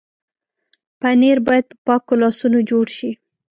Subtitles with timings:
[0.99, 3.11] پنېر باید په پاکو لاسونو جوړ شي.